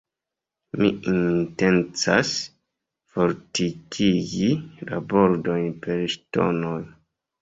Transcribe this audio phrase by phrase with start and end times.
[0.83, 2.31] Mi intencas
[3.17, 4.49] fortikigi
[4.91, 6.79] la bordojn per ŝtonoj.